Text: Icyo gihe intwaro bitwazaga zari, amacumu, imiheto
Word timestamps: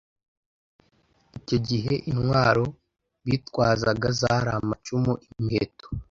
Icyo 1.37 1.57
gihe 1.69 1.93
intwaro 2.11 2.63
bitwazaga 3.25 4.07
zari, 4.19 4.49
amacumu, 4.59 5.11
imiheto 5.33 5.85